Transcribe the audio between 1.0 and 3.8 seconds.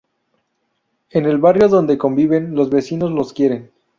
En el barrio donde conviven, los vecinos los quieren.